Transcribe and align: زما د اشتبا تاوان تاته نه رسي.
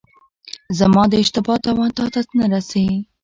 زما 0.79 1.03
د 1.09 1.13
اشتبا 1.23 1.55
تاوان 1.65 1.89
تاته 1.97 2.21
نه 2.39 2.45
رسي. 2.53 2.85